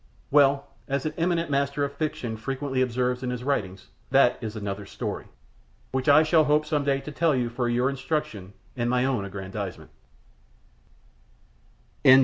Well, 0.31 0.65
as 0.87 1.05
an 1.05 1.13
eminent 1.15 1.51
master 1.51 1.83
of 1.83 1.93
fiction 1.93 2.35
frequently 2.35 2.81
observes 2.81 3.21
in 3.21 3.29
his 3.29 3.43
writings, 3.43 3.91
"that 4.09 4.39
is 4.41 4.55
another 4.55 4.83
story," 4.87 5.27
which 5.91 6.09
I 6.09 6.23
shall 6.23 6.45
hope 6.45 6.65
some 6.65 6.83
day 6.83 6.99
to 7.01 7.11
tell 7.11 7.47
for 7.49 7.69
your 7.69 7.87
instruction 7.87 8.53
and 8.75 8.89
my 8.89 9.05
own 9.05 9.25
aggrandizement. 9.25 9.91